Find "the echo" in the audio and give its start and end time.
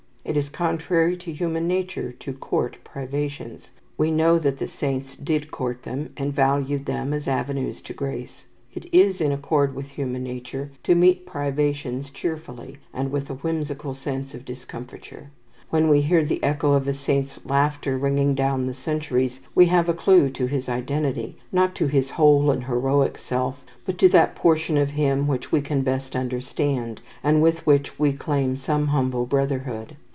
16.23-16.73